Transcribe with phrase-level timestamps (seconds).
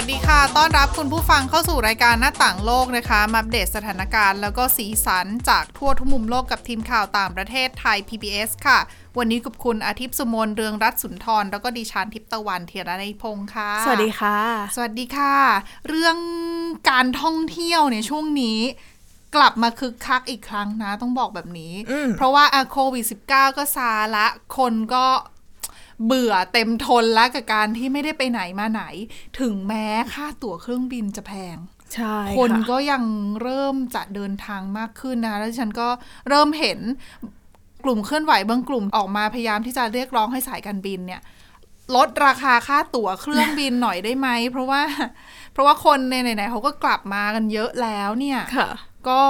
[0.00, 8.78] วัสดีค่ะ ต้อนรับคุณผู้ฟังเข้าสู่รายการหน้าต่างโลกนะคะ มาอัปเดตสถานการณ์แล้วก็สีสันจากทั่วทุกมุมโลกกับทีมข่าวต่างประเทศไทย PBS ค่ะ
[9.18, 14.38] วันนี้กับคุณอาทิตย์สุมนเรืองรัตน์สุนทร แล้วก็ดิฉันทิพย์ตะวันเทียรนัยพงค์ค่ะ สวัสดีค่ะ
[14.74, 15.36] สวัสดีค่ะ
[15.88, 16.16] เรื่อง
[16.90, 18.58] การท่องเที่ยวในช่วงนี้
[19.36, 25.06] กลับมาคึกคักอีกครั้งนะ ต้องบอกแบบนี้อืมเพราะว่าอะโควิด -19 ก็ซาละ คนก็
[26.04, 28.82] เบื่อเต็มทนแล้วกับการที่ไม่ได้ไปไหนมาไหน
[29.40, 31.56] ถึงแม้ค่าตั๋วเครื่องบินจะแพง
[31.94, 33.02] ใช่คนค่ะก็ยัง
[33.42, 35.88] เริ่มจะเดินทางมากขึ้นนะแล้วฉันก็
[36.28, 36.78] เริ่มเห็น
[37.84, 41.22] กลุ่มเคลื่อนไหวบางกลุ่มออกมาพยายามที่จะเรียกร้องให้สายการบินเนี่ย
[41.96, 44.80] ลดราคาค่าตั๋วเครื่องบินหน่อยได้ไหม เพราะว่า
[45.52, 48.68] เพราะว่าคนในไหนๆเขาก็กลับมากันเยอะแล้วเนี่ยค่ะ
[49.08, 49.20] ก็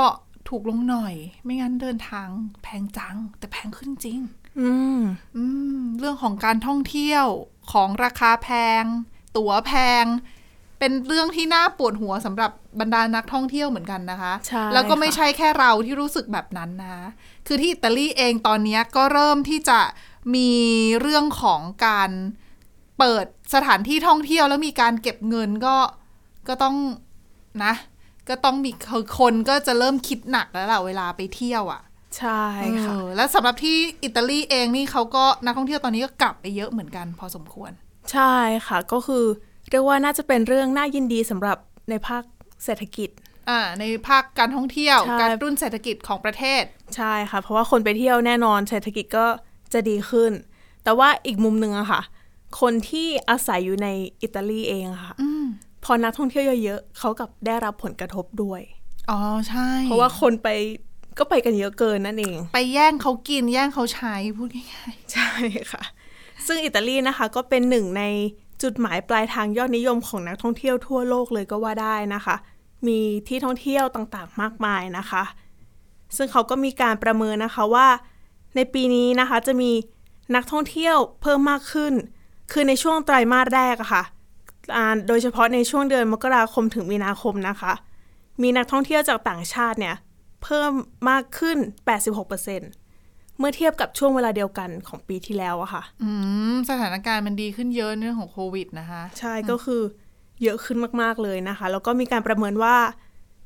[0.48, 2.27] ถูกลงหน่อย ไม่งั้นเดินทาง
[2.62, 4.20] แพงจัง แต่แพงขึ้นจริง
[4.61, 5.01] อืม
[5.37, 5.45] อื
[5.79, 7.27] ม เรื่องของการท่องเที่ยว
[7.73, 8.49] ของราคาแพ
[8.81, 8.85] ง
[9.37, 10.05] ตั๋วแพง
[10.79, 16.97] เป็นเรื่องที่น่าปวดหัวสำหรับบรรดานักท่องเที่ยวเหมือนกันนะคะใช่แล้วก็ไม่ค่ะใช่แค่เราที่รู้สึกแบบนั้นนะ
[17.47, 19.81] คือที่อิตาลีเองตอนเนี้ยก็เริ่มที่จะ
[20.34, 20.51] มี
[21.01, 22.11] เรื่องของการ
[22.99, 25.77] เปิดสถานที่ท่องเที่ยวแล้วมีการเก็บเงินก็
[26.49, 26.77] ก็ต้อง
[27.65, 27.75] นะ
[28.29, 31.83] ก็ต้องมีคือคนก็จะเริ่มคิดหนักแล้วล่ะเวลาไปเที่ยวอะ
[32.19, 32.42] ใช่
[32.84, 37.70] ค่ะเออแล้วสำหรับที่อิตาลีเองนี่เขาก็นักท่องเที่ยวตอนนี้ก็กลับไปเยอะเหมือนกันพอสมควร
[38.12, 38.36] ใช่
[38.67, 39.25] ค่ะก็คือ
[39.70, 41.59] เรียกว่าน่าจะเป็นเรื่องน่ายินดีสำหรับ
[41.91, 42.22] ในภาค
[42.64, 43.09] เศรษฐกิจ
[43.48, 46.62] อ่าในภาคการท่องเที่ยวใช่การรุ่นเศรษฐกิจของประเทศ
[46.97, 49.27] ใช่ค่ะ เพราะว่าคนไปเที่ยวแน่นอนเศรษฐกิจก็
[49.72, 50.33] จะดีขึ้น
[50.84, 52.03] แต่ว่าอีกมุมหนึ่งอะค่ะ
[52.61, 53.89] คนที่อาศัยอยู่ใน
[54.22, 55.44] อิตาลีเองอะค่ะอืม
[55.84, 58.61] พอนักท่องเที่ยวเยอะๆเขากับได้รับผลกระทบด้วย
[59.11, 60.48] อ๋อใช่ เพราะว่าคนไป
[61.19, 65.31] ก็ไปกันเยอะเกินนั่นเอง ไปแย่งเขากินแย่งเขาใช้พูดง่ายใช่
[65.72, 65.82] ค่ะ
[66.47, 68.03] ซึ่งอิตาลีนะคะก็เป็นหนึ่งใน
[68.62, 72.37] จุดหมายปลายทางยอดนิยมของนักท่องเที่ยวทั่วโลกเลยก็ว่าได้นะคะ
[72.87, 75.22] มีที่ท่องเที่ยวต่างๆ มากมายนะคะ
[76.16, 77.88] ซึ่งเขาก็มีการประเมินนะคะว่า
[78.56, 79.71] ในปีนี้นะคะจะมี
[80.34, 81.93] นักท่องเที่ยวเพิ่มมากขึ้น
[82.53, 84.03] คือในช่วงไตรมาสแรกอะค่ะ
[84.77, 87.72] อ่าโดยเฉพาะในช่วงเดือนมกราคมถึงมีนาคมนะคะ
[88.43, 89.97] มีนักท่องเที่ยวจากต่างชาติเนี่ย
[90.42, 90.72] เพิ่ม
[91.10, 91.58] มากขึ้น
[92.28, 96.10] 86%เมื่อเทียบกับช่วงเวลาเดียวกันของปีที่แล้วอะค่ะๆอื
[96.52, 99.82] ม สถานการณ์มันดีขึ้นเยอะในเรื่องของโควิดนะคะ ใช่ก็คือ
[100.42, 102.76] เยอะขึ้นมาก ๆ เลยนะคะ แล้วก็มีการประเมินว่า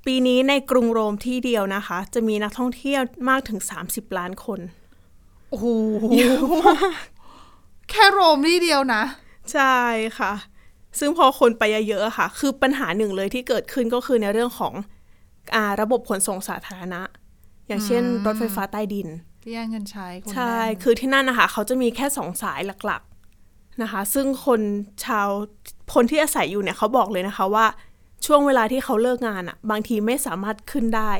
[0.06, 4.60] ปีนี้ในกรุงโรมที่เดียวนะคะ จะมีนักท่องเที่ยวมากถึง 30 ล้านคน
[5.50, 5.66] โอ้โห
[7.90, 9.02] แค่โรมนี่เดียวนะ
[9.52, 9.76] ใช่
[10.18, 10.32] ค่ะ
[10.98, 14.99] ซึ่งพอคนไปเยอะๆอะค่ะ คือปัญหาหนึ่งเลยที่เกิดขึ้นก็คือในเรื่องของอา
[15.80, 17.02] ระบบขนส่งสาธารณะ
[17.68, 19.08] อย่างเช่น รถไฟฟ้าใต้ดิน
[19.42, 24.60] ที่แย่งกันใช้คนใช่แน่นคือที่นั่นนะคะเขาจะมีแค่สองสายหลักๆนะคะ ซึ่งคน
[25.04, 25.28] ชาว
[25.94, 27.66] คนที่อาศัยอยู่เนี่ยเขาบอกเลยนะคะว่า
[28.26, 31.12] ช่วงเวลาที่เขาเลิกงานอะบางทีไม่สามารถขึ้นได้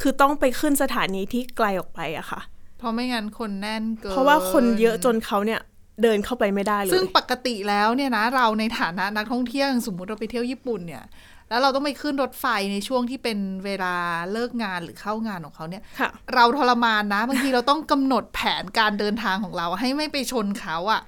[0.00, 2.40] คือต้องไปขึ้นสถานีที่ไกลออกไปอะค่ะ
[2.78, 5.60] เพราะไม่งั้นคนแน่นเกิน เพราะว่าคนเยอะจนเขาเนี่ย
[6.02, 11.04] เดินเข้าไปไม่ได้เลย ซึ่งปกติแล้วเนี่ยนะเราในฐานะนักท่องเที่ยวอย่างสมมุติเราไปเที่ยวญี่ปุ่นเนี่ย
[11.48, 13.94] แล้วเราต้องไปขึ้นรถไฟในช่วงที่เป็นเวลา
[14.32, 21.02] เลิกงานหรือเข้างานของเขาเนี่ยค่ะเราทรมานนะบางทีเราต้องกำหนดแผนการเดินทางของเราให้ไม่ไปชนเขาอะ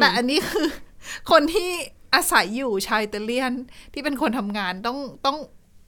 [0.00, 0.66] แต่อันนี้คือ
[1.30, 1.70] คนที่
[2.14, 3.52] อาศัยอยู่ชาวอิตาเลียน
[3.92, 5.36] ที่เป็นคนทำงานต้องต้อง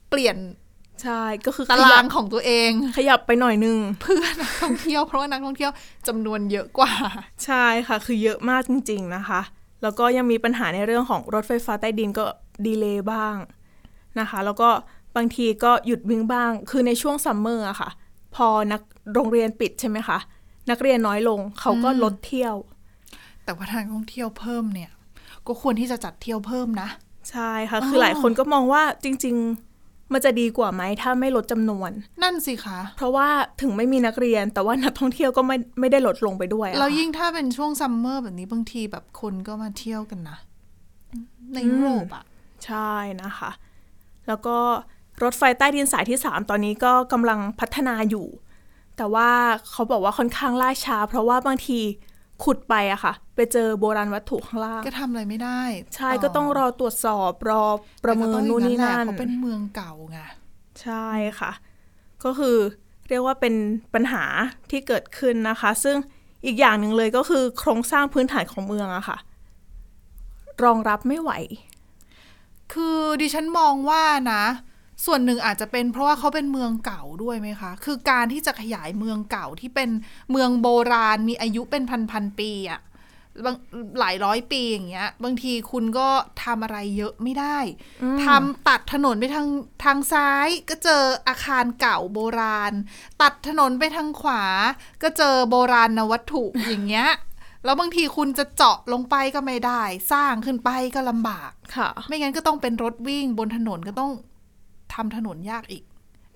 [0.09, 5.71] เปลี่ยนใช่ก็คือขยับตารางของตัวเอง ขยับไปหน่อยนึงเพื่อนักท่องเที่ยวเพราะว่านักท่องเที่ยว
[6.07, 6.93] จำนวนเยอะกว่า
[7.45, 9.41] ใช่ค่ะ คือเยอะมากจริง ๆนะคะ
[9.83, 12.25] แล้วก็ยังมีปัญหาในเรื่องของรถไฟฟ้าใต้ดินก็
[12.65, 13.35] delay บ้าง
[14.19, 14.69] นะคะ แล้วก็
[15.17, 17.89] บางทีก็หยุดวิ่งบ้าง คือในช่วงซัมเมอร์อะค่ะ
[18.35, 18.81] พอนัก
[19.13, 20.17] โรงเรียนปิดใช่ไหมคะ
[20.69, 22.55] นักเรียนน้อยลงเขาก็ลดเที่ยว
[23.43, 24.91] แต่ว่าทางท่องเที่ยวเพิ่มเนี่ย
[25.47, 26.89] ก็ควรที่จะจัดเที่ยวเพิ่มนะ
[27.31, 29.35] ใช่ค่ะ คือหลายคนก็มองว่าจริง
[29.73, 31.91] ๆ มันจะดีกว่าไหมถ้าไม่ลดจำนวน
[32.23, 33.27] นั่นสิคะ เพราะว่า
[33.61, 40.37] ถึงไม่มีนักเรียน แต่ว่านักท่องเที่ยวก็ไม่ไม่ได้ลดลงไปด้วยอะค่ะแล้วยิ่งถ้าเป็นช่วงซัมเมอร์แบบนี้บางทีแบบคนก็มาเที่ยวกันนะ
[41.53, 42.23] ในยุโรปอะ
[42.65, 42.91] ใช่
[43.23, 43.51] นะคะ
[44.27, 44.57] แล้วก็
[45.23, 48.27] รถไฟใต้ดินสายที่ 3 ตอนนี้ก็กำลังพัฒนาอยู่
[48.97, 49.29] แต่ว่า
[49.69, 51.79] เขาบอกว่าค่อนข้างล่าช้า เพราะว่าบางที
[52.43, 55.61] ขุดไปอะค่ะ ไปเจอโบราณวัตถุข้างล่างก็ทำอะไรไม่ได้
[55.95, 57.63] ใช่ก็ต้องรอตรวจสอบรอ
[58.05, 60.19] ประเมินนู่นนี่นั่นเขาเป็นเมืองเก่าไง
[60.81, 61.07] ใช่
[61.39, 61.51] ค่ะ
[62.23, 62.57] ก็คือ
[63.09, 63.53] เรียกว่าเป็น
[63.93, 64.23] ปัญหา
[64.69, 65.97] ที่เกิดขึ้นนะคะ ซึ่ง
[66.45, 69.17] อีกอย่างหนึ่งเลยก็คือโครงสร้างพื้นฐานของเมืองอะค่ะ
[70.63, 71.31] รองรับไม่ไหว
[72.73, 74.43] คือดิฉันมองว่านะ
[75.05, 79.89] ส่วนหนึ่งอาจจะเป็นเพราะว่าเขาเป็นเมืองเก่าด้วยไหมคะ คือการที่จะขยายเมืองเก่าที่เป็น
[80.31, 82.81] เมืองโบราณมีอายุเป็นพันพันๆปีอะ
[83.45, 83.55] บาง
[83.99, 86.09] หลายร้อยปีอย่างเงี้ย บางทีคุณก็
[86.43, 87.57] ทำอะไรเยอะไม่ได้
[88.25, 89.47] ทำตัดถนนไปทาง
[89.83, 92.73] ทางซ้าย ก็เจออาคารเก่าโบราณ
[93.21, 94.43] ตัดถนนไปทางขวา
[95.03, 97.07] ก็เจอโบราณนวัตถุอย่างเงี้ย
[97.65, 99.81] แล้วบางทีคุณจะเจาะลงไปก็ไม่ได้
[100.11, 104.11] สร้างขึ้นไปก็ลำบาก ค่ะ ไม่งั้นก็ต้องเป็นรถวิ่งบนถนนก็ต้อง
[104.93, 105.83] ทำถนนยากอีก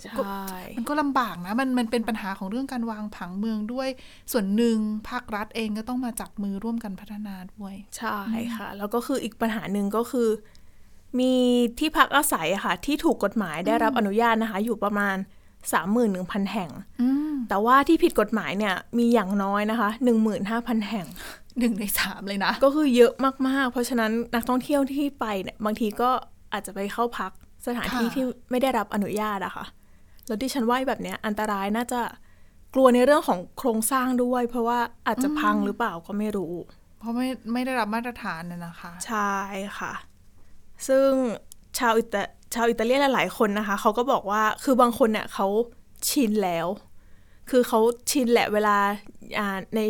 [0.03, 0.41] ใช่
[0.77, 3.89] มันก็ลำบากนะ มันมันเป็นปัญหาของเรื่องการวางผังเมืองด้วย
[4.31, 4.77] ส่วนหนึ่ง
[5.09, 8.17] ภาครัฐเองก็ต้องมาจับมือร่วมกันพัฒนาด้วย ใช่
[8.55, 10.29] ค่ะ แล้วก็คืออีกปัญหาหนึ่งก็คือ
[11.19, 11.33] มี
[11.79, 15.15] ที่พักอาศัยอะค่ะ ที่ถูกกฎหมายได้รับอนุญาตนะคะ อยู่ประมาณ
[15.65, 16.71] 31,000 แห่ง
[17.01, 19.89] อืมแต่ว่าที่ผิดกฎหมายเนี่ยมีอย่างน้อยนะคะ
[20.39, 21.07] 15,000 แห่ง
[21.59, 23.13] หนึ่งในสามเลยนะ ก็คือเยอะ
[23.47, 26.09] มาก ๆ เพราะฉะนั้นนักท่องเที่ยวที่ไปเนี่ยบางทีก็
[26.53, 27.31] อาจจะไปเข้าพัก
[27.67, 29.65] สถานที่ค่ะที่ไม่ได้รับอนุญาตอะค่ะ
[30.27, 32.01] แล้วที่ฉันว่าแบบเนี้ยอันตรายน่าจะ
[32.73, 36.53] กลัวในเรื่องของโครงสร้างด้วย เพราะว่าอาจจะพังหรือเปล่าก็ไม่รู้
[36.99, 39.33] เพราะไม่ไม่ได้รับมาตรฐานน่ะนะคะ ใช่
[39.79, 39.93] ค่ะ
[40.87, 41.09] ซึ่ง
[41.79, 42.23] ชาวอิตา
[42.53, 45.47] ชาวอิตาเลียนหลายๆคนนะคะเขาก็บอกว่าคือบางคนเนี่ยเขา
[46.09, 46.67] ชินแล้ว
[47.49, 47.79] คือเขา
[48.11, 48.77] ชินแหละเวลา
[49.39, 49.81] อ่าใน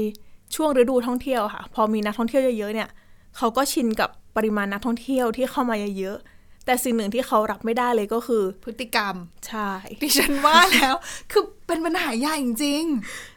[0.56, 2.90] ช่วงฤดูท่องเที่ยวค่ะ พอมีนักท่องเที่ยวเยอะๆเนี่ย
[3.38, 9.16] เขาก็ชินกับปริมาณนักท่องเที่ยวที่เข้ามาเยอะๆแต่สิ่งหนึ่งที่เขารับไม่ได้เลยก็คือ พฤติกรรม
[9.48, 9.70] ใช่
[10.02, 10.96] ดิฉันว่าแล้ว
[11.32, 13.37] คือเป็นปัญหาใหญ่จริงๆอ้อนะคะ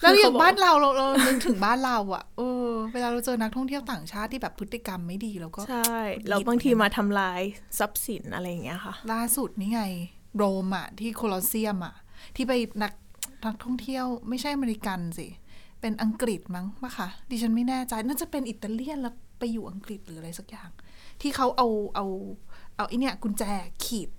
[0.00, 5.96] แล้วอย่างคืเขบ้านเราเราเรานึกถึงบ้านเราอะเออเวลาเราเจอนักท่องเที่ยวต่างชาติที่แบบพฤติกรรมไม่ดีเราก็ใช่
[6.28, 7.40] แล้วบางทีมาทำลาย
[7.78, 9.82] ทรัพย์สินอะไรอย่างเงี้ยค่ะ ล่าสุดนี่ไง
[10.36, 11.94] โรมอะที่โคลอสเซียมอะ
[12.36, 12.92] ที่ไปนัก
[13.44, 15.26] นักท่องเที่ยวไม่ใช่อเมริกันสิ
[15.80, 20.70] เป็นอังกฤษมั้งปะคะดิฉันไม่แน่ใจน่าจะเป็นอิตาเลียนแล้วไปอยู่อังกฤษหรืออะไรสักอย่าง
[21.20, 22.06] ที่เขาเอาเอา
[22.76, 23.42] เอาไอเนี่ยกุญแจ
[23.84, 24.10] ขีด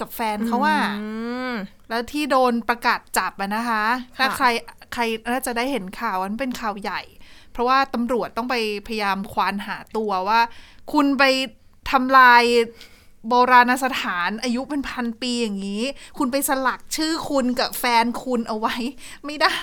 [0.00, 1.08] กับแฟนเขาว่าอื
[1.50, 1.52] ม
[1.88, 3.84] แล้วที่โดนประกาศจับอะนะคะ
[4.16, 4.46] ถ้าค่ะใคร
[4.92, 5.02] ใคร
[5.32, 7.00] น่าจะได้เห็นข่าวอันเป็นข่าวใหญ่
[7.52, 8.56] เพราะว่าตำรวจต้องไป
[8.86, 10.40] พยายามควานหาตัวว่า
[10.92, 11.24] คุณไป
[11.90, 12.42] ทำลาย
[13.28, 15.82] โบราณสถานอายุเป็นพันปีอย่างนี้
[16.18, 18.74] คุณไปสลักชื่อคุณกับแฟนคุณเอาไว้
[19.24, 19.56] ไม่ได้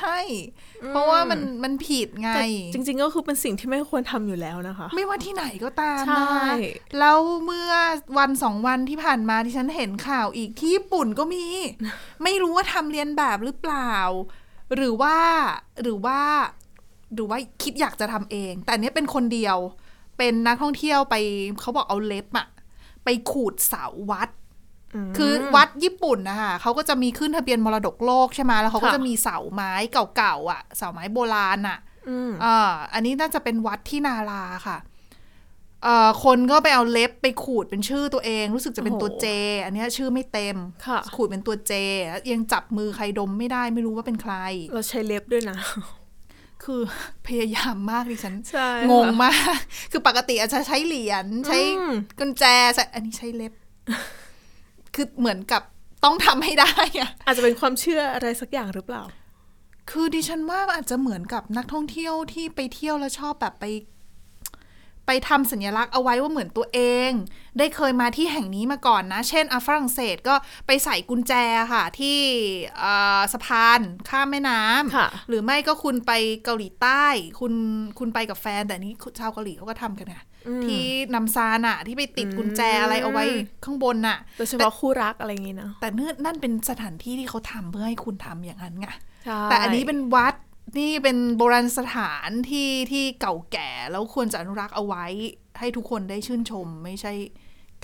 [0.90, 2.44] เพราะว่ามันมันผิดไงแต่
[2.74, 6.56] จริง ๆ ก็คือเป็นสิ่งที่ไม่ควรทำอยู่แล้วนะคะ ไม่ว่าที่ไหนก็ตามใช่นะคะ
[7.00, 7.72] แล้วเมื่อ
[8.18, 11.46] วันสองวันที่ผ่านมาที่ฉันเห็นข่าวอีกที่ญี่ปุ่นก็มี
[12.24, 13.96] ไม่รู้ว่าทำเรียนแบบหรือเปล่า
[14.76, 15.18] หรือว่า
[15.82, 16.20] หรือว่า
[17.14, 19.58] หรือว่าคิดอยากจะทำเอง แต่อันเนี้ยเป็นคนเดียว
[20.18, 21.16] เป็นนักท่องเที่ยวไป
[21.62, 22.48] เขาบอกเอาเล็บอะ
[23.04, 24.30] ไปขูดเสาวัด
[25.18, 29.72] คือวัดญี่ปุ่นนะคะเขาก็จะมีขึ้นทะเบียนมรดกโลกใช่ไหมแล้วเขาก็ค่ะจะมีเสาไม้
[30.18, 31.80] เก่าๆอะ เสาไม้โบราณอะ
[32.10, 34.78] อืมอ่าอันนี้น่าจะเป็นวัดที่นาราค่ะ
[35.84, 39.28] เอ่อคนก็ไปเอาเล็บไปขูดเป็นชื่อตัวเอง รู้สึกจะเป็นตัวโอ้โหเจ
[39.66, 40.58] อันเนี้ยชื่อไม่เต็ม
[40.88, 41.74] ค่ะขูดเป็นตัวเจ
[42.10, 44.36] แล้วยังจับมือใครดมไม่ได้ไม่รู้ว่าเป็นใคร
[44.74, 45.58] เราใช้เล็บด้วยนะ
[46.64, 46.82] คือ
[47.28, 49.58] พยายามมากดิฉันใช่งงมาก
[49.92, 52.44] คือปกติอาจจะใช้เหรียญใช้อืมกุญแจ
[52.76, 53.54] ใช้อันนี้ใช้เล็บ
[54.96, 55.62] คือเหมือนกับ
[56.04, 59.04] ต้องทำให้ได้อะอาจจะเป็นความเชื่ออะไรสักอย่างหรือเปล่า
[59.92, 63.66] คือดิฉันว่าอาจจะเหมือนกับนักท่องเที่ยวที่ไปเที่ยวแล้วชอบแบบไป
[65.08, 66.80] ไปทำสัญลักษณ์เอาไว้ว่าเหมือนตัวเอ
[67.10, 67.12] ง
[67.58, 70.36] ได้เคยมาที่แห่งนี้มาก่อนนะ เช่นอะฝรั่งเศสก็
[70.68, 71.34] ไปใส่กุญแจ
[71.74, 72.18] ค่ะ ที่
[72.80, 76.12] เอ่อสะพานข้ามแม่น้ำค่ะหรือไม่ก็คุณไป
[76.44, 77.06] เกาหลีใต้
[77.40, 77.54] คุณ
[78.00, 80.18] คุณไปกับแฟน แต่นี้ชาวเกาหลีเขาก็ทำกันไง
[80.66, 80.84] ที่
[81.16, 83.24] นำซานอะที่ไปติดกุญแจอะไรเอาไว้
[83.64, 88.88] ข้างบนน่ะโดยเฉพาะคู่รักอะไรอย่างงี้นะแต่เนื่อนั่นเป็นสถานที่ที่เขาทำเพื่อให้คุณทำอย่างนั้นไง
[89.26, 90.36] ใช่แต่อันนี้เป็นวัด
[90.78, 95.06] นี่เป็นโบราณสถานที่ที่เก่าแก่แล้วควรจะอนุรักษ์เอาไว้
[95.60, 97.14] ให้ทุกคนได้ชื่นชม ไม่ใช่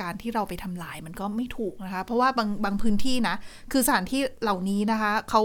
[0.02, 3.36] การที่เราไปทำลายมันก็ไม่ถูกนะคะ เพราะว่าบางบางพื้นที่นะ
[3.72, 5.42] คือสถานที่เหล่านี้นะคะเขา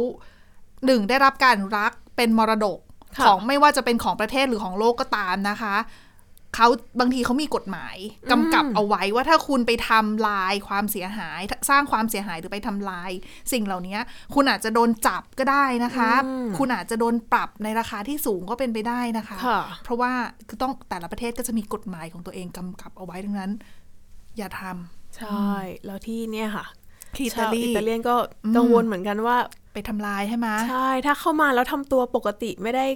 [0.87, 2.79] หนึ่งได้รับการอนุรักษ์เป็นมรดก
[3.17, 5.75] ค่ะของไม่ว่าจะเป็นของประเทศหรือของโลกก็ตามนะคะ
[6.55, 6.69] เขา
[7.01, 7.97] บางทีเขามีกฎหมาย
[8.33, 13.11] กำกับเอาไว้ว่าถ้าคุณไปทำลายความเสียหาย สร้างความเสียหายหรือไปทำลาย
[13.53, 13.97] สิ่งเหล่านี้
[14.35, 16.11] คุณอาจจะโดนจับก็ได้นะคะ
[16.59, 20.13] คุณอาจจะโดนปรับในราคาที่สูงก็เป็นไปได้นะคะค่ะเพราะว่า
[20.49, 23.53] คือต้องแต่ละประเทศก็จะมีกฎหมายของตัวเองกำกับเอาไว้ดังนั้น
[24.37, 24.63] อย่าท
[25.17, 25.49] ใช่
[25.87, 29.37] แล้วที่เนี่ยค่ะำที่อิชาตาวลีอิตาเลียนก็อืมกังวลเหมือนกันว่า
[29.73, 32.87] ไปทำลายใช่ไหมใช่ถ้าเข้ามาแล้วทำตัวปกติไม่ได้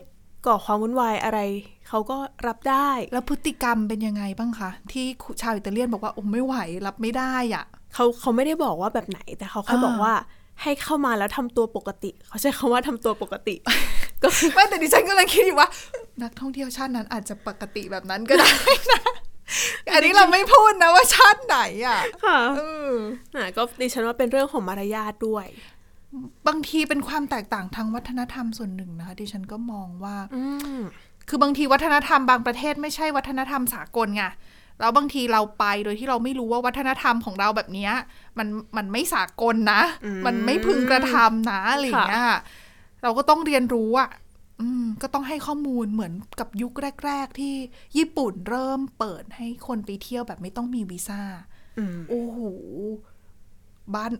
[0.47, 1.41] ก่อความวุ่นวายอะไร
[1.89, 2.17] เขาก็
[2.47, 5.07] รับได้ แล้วพฤติกรรมเป็นยังไงบ้างคะ ที่
[5.43, 6.55] ชาวอิตาเลียนบอกว่าโอ้ไม่ไหว
[6.87, 7.65] รับไม่ได้อะ
[7.95, 10.15] เขาเขาไม่ได้บอกว่าแบบไหน แต่เขาแค่อ่าบอกว่า
[10.63, 13.55] ให้เข้ามาแล้วทำตัวปกติ เขาใช้คำว่าทำตัวปกติ
[14.25, 15.69] ก็คือไม่แต่ดิฉันกำลังคิดอยู่ว่า
[16.23, 18.53] นักท่องเที่ยวชาตินั้นอาจจะปกติแบบนั้นก็ได้
[18.93, 19.01] นะ
[19.85, 22.95] ไออันนี้เราไม่พูดนะว่าชาติไหนอะ ค่ะเออ
[23.37, 25.47] อะก็ดิฉันว่าเป็นเรื่องของมารยาทด้วย
[26.49, 30.45] บางทีเป็นความแตกต่างทางวัฒนธรรมส่วนหนึ่งนะคะดิฉันก็มองว่าอื
[30.77, 30.81] ม
[31.29, 34.25] คือบางทีวัฒนธรรมบางประเทศไม่ใช่วัฒนธรรมสากลไง
[34.81, 37.93] แล้วบางทีเราไปโดยที่เราไม่รู้ว่าวัฒนธรรมของเราแบบเนี้ย
[38.39, 39.81] มันมันไม่สากลนะ
[40.27, 42.25] มันไม่พึงกระทำนะอะไรอย่างเงี้ย
[43.03, 44.11] เราก็ต้องเรียนรู้อะ
[44.61, 46.73] อืมก็ต้องให้ข้อมูลเหมือนกับยุค
[47.07, 47.55] แรก ๆ ที่
[47.97, 51.23] ญี่ปุ่นเริ่มเปิดให้คนไปเที่ยวแบบไม่ต้องมีวีซ่า
[51.79, 52.39] อืมโอ้โห
[53.95, 54.13] บ้าน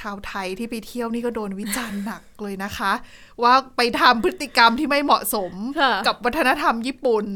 [0.00, 2.92] ชาวไทยที่ไปเที่ยวนี่ก็โดนวิจารณ์หนักเลยนะคะ
[3.42, 7.26] ว่าไปทำพฤติกรรมที่ไม่เหมาะสมค่ะกับวัฒนธรรมญี่ปุ่น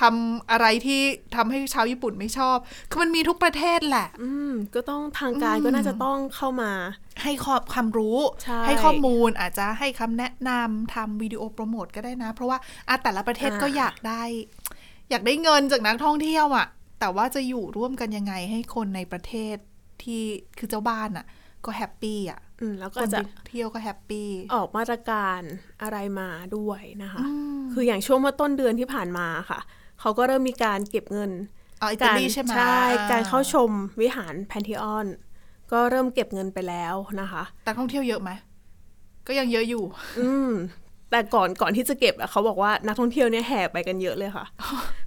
[0.00, 1.00] ทำอะไรที่
[1.36, 2.56] ทำให้ชาวญี่ปุ่นไม่ชอบ
[2.90, 6.72] คือมันมีทุกประเทศแหละ อืม ก็ต้องทางการก็น่าจะต้องเข้ามา
[7.22, 14.22] ให้ข้อความรู้ใช่ข้อมูลอาจจะให้คำแนะนำทำวิดีโอโปรโมทก็ได้นะ เพราะว่าอะแต่ละประเทศอ่าก็อยากได้
[15.10, 16.66] อยากได้เงินจากนักท่องเที่ยวอะค่ะ
[17.00, 19.56] แต่ว่าจะอยู่ร่วมกันยังไงให้คนในประเทศ
[20.02, 20.22] ที่
[20.58, 21.26] คือเจ้าบ้านอะค่ะ
[21.64, 25.40] ก็ happyอะอืมแล้วคนจะไปเที่ยวก็ happy ออกมาตรการ
[25.82, 27.28] อะไรมาด้วยนะคะอื
[27.58, 29.60] มคืออย่างช่วงเมื่อต้นเดือนที่ผ่านมาค่ะ
[30.00, 31.30] เขาก็เริ่มมีการเก็บเงิน
[31.82, 35.06] อ๋ออิตาการลีใช่ไหมใช่อ่การเข้าชมวิหารแพนทิออน
[35.72, 38.30] ก็เริ่มเก็บเงินไปแล้วนะคะนักท่องเที่ยวเยอะไหม
[39.26, 39.84] ก็ยังเยอะอยู่
[40.20, 40.50] อืม
[41.12, 44.46] แต่ก่อนก่อนที่จะเก็บอะเขาบอกว่านักท่องเที่ยวเนี่ยแห่ไปกันเยอะเลยค่ะ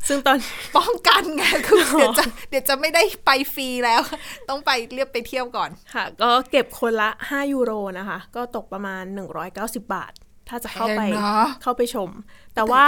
[0.08, 0.38] ซึ่งตอน
[0.78, 4.02] ป้องกันไงคือเดี๋ยวจะเดี๋ยวจะไม่ได้ไปฟรีแล้ว
[4.50, 9.04] ต้องไปเรียบไปเที่ยวก่อนค่ะ ก็เก็บคนละ 5 ยูโรนะคะ ก็ตกประมาณ
[9.44, 10.12] 190 บาท
[10.50, 12.10] ถ้าจะเข้าไปแพงนะเข้าไปชม
[12.56, 12.86] แต่ว่า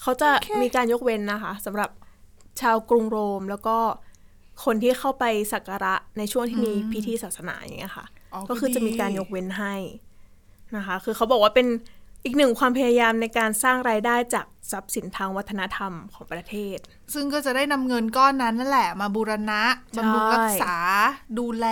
[0.00, 0.30] เขาจะ
[0.62, 1.90] มีการยกเว้นนะคะสำหรับ
[2.60, 3.76] ชาวกรุงโรมแล้วก็
[4.64, 9.74] คนที่เข้าไปสักการะในช่วงที่มีพิธีศาสนาอย่างเงี้ยค่ะอ๋อก็คือดีจะมีการยกเว้นให้
[10.76, 11.66] นะคะ คือเขาบอกว่าเป็น
[12.24, 16.78] อีกหนึ่งความพยายามในการสร้างรายได้จากทรัพย์สินทางวัฒนธรรมของประเทศ
[17.14, 19.62] ซึ่งก็จะได้นำเงินก้อนนั้นนั่นแหละ มาบูรณะ
[19.94, 20.76] ใช่บำรุงรักษา
[21.38, 21.66] ดูแล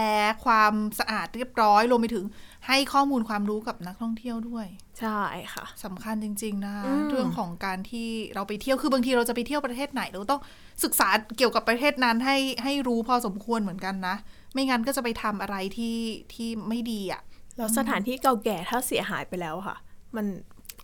[0.45, 2.25] ความสะอาดเรียบร้อยรวมไปถึง
[2.67, 4.67] ให้ข้อมูลความรู้กับนักท่องเที่ยวด้วย
[5.01, 5.21] ใช่
[5.55, 10.41] ค่ะสำคัญจริง ๆ นะคะอืมเรื่องของการที่เราไปเที่ยวคือบางทีเราจะไปเที่ยวประเทศไหนเราก็ต้อง
[10.85, 14.17] ศึกษาเกี่ยวกับประเทศนั้นให้ให้รู้พอสมควรเหมือนกันนะ
[14.53, 15.97] ไม่งั้นก็จะไปทำอะไรที่
[16.35, 17.23] ที่ไม่ดีอะ
[17.57, 19.77] แล้วสถานที่เก่าแก่ถ้าเสียหายไปแล้วค่ะ
[20.17, 20.27] มัน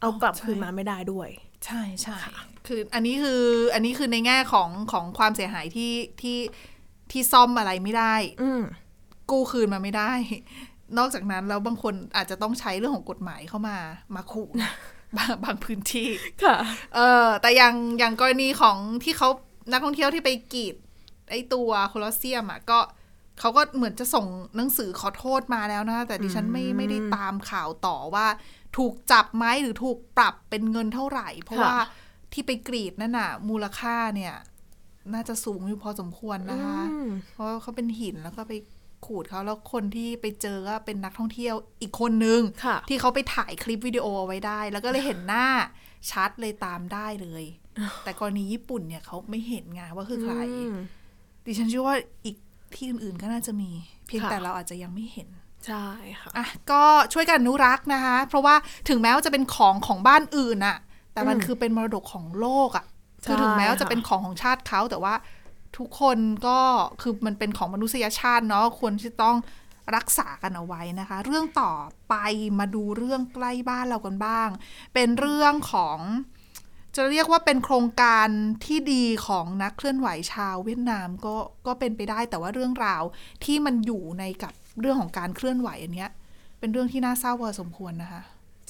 [0.00, 1.28] เอากลับใช่คืนมาไม่ได้ด้วย
[1.66, 2.16] ใช่ใช่
[2.66, 3.43] คืออันนี้คือ
[3.75, 6.38] อันนี้คือในแง่ของของความเสียหายที่ที่
[7.11, 8.62] ที่ซ่อมอะไรไม่ได้ อืม
[9.31, 10.12] กู้คืนมาไม่ได้
[10.99, 13.76] นอกจากนั้นแล้วบางคนอาจจะต้องใช้เรื่องของกฎหมายเข้ามา
[14.14, 14.49] มาขู่
[15.16, 16.09] บางบางพื้นที่
[16.45, 16.57] ค่ะ
[16.95, 19.28] เออแต่อย่างอย่างกรณีของที่เขา
[19.73, 20.75] นักท่องเที่ยวที่ไปกรีด
[21.31, 22.78] ไอตัวโคลอสเซียมอะก็
[23.40, 24.26] เขาก็เหมือนจะส่ง
[24.57, 28.26] หนังสือขอโทษมาแล้วนะ แต่ดิฉันไม่ไม่ได้ตามข่าวต่อว่า
[28.76, 31.76] ถูกจับไหมหรือถูกปรับเป็นเงินเท่าไหร่ เพราะค่ะว่า
[32.33, 34.35] ที่ไปกรีดนั่นน่ะ มูลค่าเนี่ย
[35.14, 38.52] น่าจะสูงอยู่พอสมควรนะคะอืมเพราะว่าเขาเป็นหินแล้วก็ไป
[39.07, 45.47] ขูดเขาแล้วคนที่ไปเจอก็เป็นนักท่องเที่ยวอีกคนนึงค่ะที่เขาไปถ่ายคลิปวิดีโอเอาไว้ได้ แล้วก็เลยเห็นหน้า
[46.11, 47.45] ชัดเลยตามได้เลย
[48.04, 50.76] แต่กรณีญี่ปุ่นเนี่ยเขาไม่เห็นไงว่าคือใครอืม
[51.45, 52.37] ดิฉันเชื่อว่าอีก
[52.75, 53.71] ที่อื่นๆก็น่าจะมี
[54.07, 55.28] เพียงค่ะแต่เราอาจจะยังไม่เห็น
[55.66, 55.87] ใช่
[56.23, 58.54] ค่ะอะก็ช่วยกันอนุรักษ์นะคะ เพราะว่า
[58.88, 60.76] ถึงแม้ว่าจะเป็นของของบ้านอื่นอะ
[61.12, 62.85] แต่มันอืมคือเป็นมรดกของโลกอะ
[63.25, 65.14] คือใช่ถึงแม้ว่าจะค่ะเป็นของของชาติเขาแต่ว่า
[65.76, 66.59] ทุกคนก็
[67.00, 69.37] คือมันเป็นของมนุษยชาติเนาะควรที่ต้อง
[69.97, 71.73] รักษากันเอาไว้นะคะ เรื่องต่อ
[72.09, 72.14] ไป
[72.59, 74.49] มาดูเรื่องใกล้บ้านเรากันบ้าง
[74.94, 75.99] เป็นเรื่องของ
[76.97, 78.28] จะเรียกว่าเป็นโครงการ
[78.64, 83.02] ที่ดีของนักเคลื่อนไหวชาวเวียดนามก็ก็เป็นไปได้แต่ว่าเรื่องราว
[83.44, 86.11] ที่มันอยู่ในกับ เรื่องของการเคลื่อนไหวอันเนี้ย
[86.59, 88.23] เป็นเรื่องที่น่าเศร้าพอสมควรนะคะ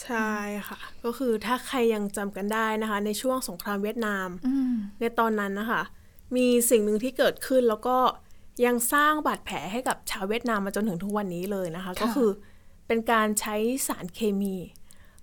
[0.04, 0.30] ใช่
[0.68, 5.82] ค่ะ ก็คือถ้าใครยังจำกันได้นะคะ ในช่วงสงครามเวียดนามอืมในตอนนั้นนะคะ
[6.36, 7.96] มีสิ่งหนึ่งที่เกิดขึ้นแล้วก็
[8.66, 12.30] ยังสร้างบาดแผลให้กับชาวเวียดนามมาจนถึงทุกวันนี้เลยนะคะ ก็คือ
[12.86, 13.56] เป็นการใช้
[13.88, 14.56] สารเคมี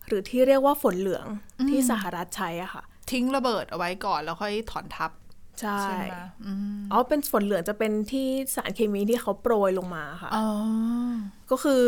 [0.08, 1.26] หรือที่เรียกว่าฝนเหลือง
[1.70, 5.12] ที่สหรัฐใช้อะค่ะ ทิ้งระเบิดเอาไว้ก่อนแล้วค่อยถอนทับ
[5.60, 10.46] ใช่ใช่ไหมอืมอ๋อเป็นฝนเหลืองจะเป็นที่สารเคมีที่เขาโปรยลงมาค่ะอ๋อ
[11.51, 11.84] ก็คือ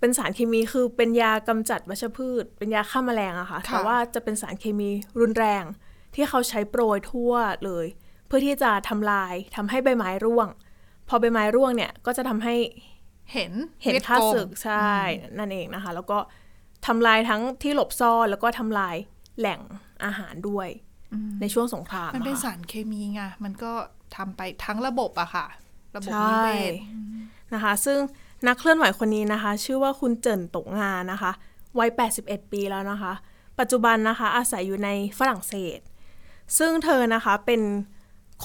[0.00, 4.90] เป็นสารเคมีคือเป็นยากำจัดวัชพืช เป็นยาฆ่าแมลงอะค่ะแต่ว่าจะเป็นสารเคมี
[5.20, 5.64] รุนแรง
[6.14, 7.32] ที่เขาใช้โปรยทั่ว
[7.64, 7.86] เลย
[8.26, 10.48] เพื่อที่จะทำลายทำให้ใบไม้ร่วง
[11.08, 12.54] พอใบไม้ร่วงเนี่ยก็จะทำให้
[13.32, 13.52] เห็น
[13.82, 14.90] เห็นวียดค่างศึกใช่
[15.38, 16.18] นั่นเองนะคะ แล้วก็
[16.86, 18.96] ทำลายทั้งที่หลบซ่อนแล้วก็ทำลาย
[19.38, 19.60] แหล่ง
[20.04, 20.68] อาหารด้วย
[21.40, 23.72] ในช่วงสงครามมันเป็นอะค่ะสารเคมีไงมันก็
[24.16, 25.46] ทำไปทั้งระบบอะค่ะ
[25.96, 26.72] ระบบใช่นิเวศ
[27.54, 27.98] นะคะ ซึ่ง
[28.46, 31.32] นักเคลื่อนไหวคนนี้นะคะ ชื่อว่าคุณเจินตกงานนะคะ
[31.78, 31.90] วัย
[32.20, 33.12] 81 ปีแล้วนะคะ
[33.58, 35.78] ปัจจุบันนะคะ อาศัยอยู่ในฝรั่งเศส
[36.58, 37.62] ซึ่งเธอนะคะเป็น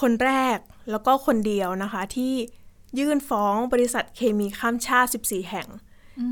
[0.02, 0.58] คนแรก
[0.92, 2.34] แล้วก็คนเดียวนะคะ ที่
[3.00, 5.68] ยื่นฟ้องบริษัทเคมีข้ามชาติ 14 แห่ง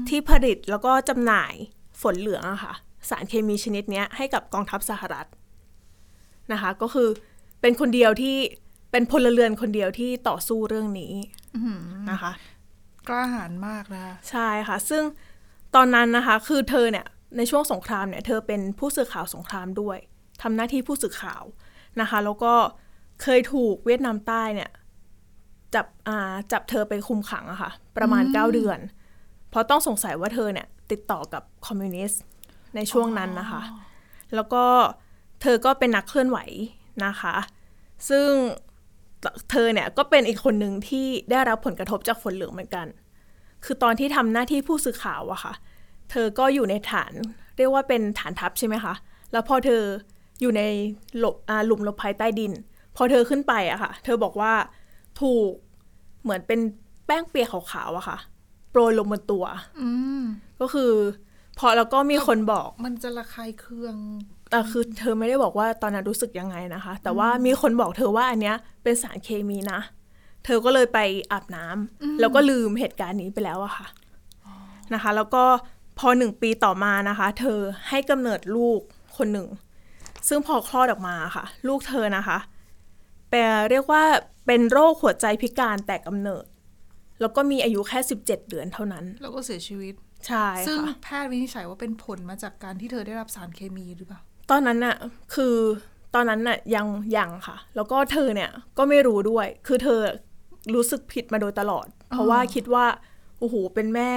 [0.09, 1.53] ที่ผลิตแล้วก็จำหน่าย
[2.01, 2.73] ฝนเหลืองอะค่ะ
[3.09, 5.27] สารเคมีชนิดเนี้ยให้กับกองทัพสหรัฐ
[6.53, 7.09] นะคะ ก็คือ
[7.61, 8.37] เป็นคนเดียวที่
[8.91, 11.13] เป็นพลเรือนคนเดียวที่ต่อสู้เรื่องนี้
[12.11, 12.31] นะคะ
[13.07, 15.03] กล้าหาญมากนะคะใช่ค่ะ ซึ่ง
[15.75, 17.05] ตอนนั้นนะคะ คือเธอเนี่ย
[17.37, 19.97] ในช่วงสงครามเนี่ย เธอเป็นผู้สื่อข่าวสงครามด้วย
[20.41, 21.43] ทำหน้าที่ผู้สื่อข่าว
[22.01, 22.53] นะคะ แล้วก็
[23.23, 24.69] เคยถูกเวียดนามใต้เนี่ย
[25.75, 28.79] จับอ่าจับเธอไปคุมขังอะค่ะ ประมาณ 9 เดือน
[29.49, 32.21] เพราะต้องสงสัยว่าเธอเนี่ย ติดต่อกับคอมมิวนิสต์
[32.75, 33.61] ในช่วงนั้นนะคะ
[34.35, 34.63] แล้วก็
[35.41, 36.39] เธอก็เป็นนักเคลื่อนไหว
[37.05, 37.35] นะคะ
[38.09, 38.29] ซึ่ง
[39.51, 42.87] เธอเนี่ยก็เป็นอีกคนหนึ่งที่ได้รับผลกระทบจากฝนเหลืองเหมือนกัน
[43.65, 45.53] คือตอนที่ทำหน้าที่ผู้สื่อข่าวอะค่ะ
[46.11, 47.13] เธอก็อยู่ในฐาน
[47.57, 48.93] เรียกว่าเป็นฐานทัพใช่ไหมคะ
[49.31, 49.81] แล้วพอเธอ
[50.41, 50.61] อยู่ใน
[51.17, 52.51] หลบอ่าหลุมหลบภัยใต้ดิน
[52.95, 54.53] พอเธอขึ้นไปอะค่ะ เธอบอกว่า
[55.21, 55.51] ถูก
[56.23, 56.59] เหมือนเป็น
[57.05, 58.17] แป้งเปียกขาวๆอะค่ะ
[58.71, 59.45] โปรยลงบนตัว
[59.81, 59.89] อื
[60.21, 60.23] ม
[60.61, 60.91] ก็คือ
[61.59, 64.36] พอแล้วก็มีคนบอก มันจะระคายเคืองแต่
[64.71, 69.79] คือเธอไม่ได้บอกว่าตอนนั้นรู้สึกยังไงนะคะ แต่ว่ามีคนบอกเธอว่าอันเนี้ยเป็นสารเคมีนะ
[70.45, 70.99] เธอก็เลยไป
[71.31, 73.87] อาบน้ำแล้วก็ลืมเหตุการณ์นี้ไปแล้วอะค่ะ
[74.93, 75.43] นะคะ แล้วก็
[75.99, 78.79] พอหนึ่งปีต่อมานะคะ เธอให้กำเนิดลูก
[79.17, 79.47] คนหนึ่ง
[80.27, 82.37] ซึ่งพอคลอดออกมาค่ะ ลูกเธอนะคะ
[83.29, 84.03] เป็นเรียกว่า
[84.47, 86.45] เป็นโรคหัวใจพิการแต่กำเนิด
[87.21, 89.93] แล้วก็มีอายุแค่ 17 เดือนเท่านั้น แล้วก็เสียชีวิต
[90.27, 94.95] ใช่ซึ่งค่ะแพทย์วินิจฉัยว่าเป็นผลมาจากการที่เธอได้รับสารเคมีหรือเปล่า ตอนนั้นน่ะ
[95.35, 95.55] คือ
[96.13, 96.87] ตอนนั้นน่ะยัง
[97.17, 99.99] ยังค่ะ แล้วก็เธอเนี่ยก็ไม่รู้ด้วย คือเธอ
[100.73, 102.85] รู้สึกผิดมาโดยตลอด เพราะว่าคิดว่า
[103.39, 104.11] โอ้โหเป็นแม่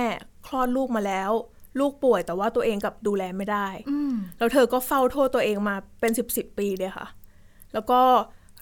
[0.47, 1.31] คลอดลูกมาแล้ว
[1.79, 7.07] ลูกป่วยแต่ว่าตัวเองกลับดูแลไม่ได้อืมแล้วเธอก็เฝ้าโทษตัวเองมาเป็นสิบสิบปีเลยค่ะ
[7.73, 8.01] แล้วก็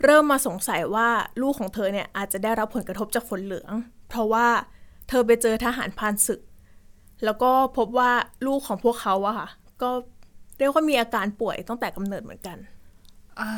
[0.04, 1.08] เริ่มมาสงสัยว่า
[1.42, 3.72] ลูกของเธอเนี่ยอาจจะได้รับผลกระทบจากฝนเหลือง
[4.08, 4.46] เพราะว่า
[5.08, 6.40] เธอไปเจอทหารพรานศึก
[7.24, 8.11] แล้วก็พบว่า
[8.46, 9.48] ลูกของพวกเขาอะค่ะ
[9.83, 9.90] ก็
[10.59, 12.59] เรียกว่ามีอาการป่วยตั้งแต่กำเนิดเหมือนกัน
[13.40, 13.51] อ่า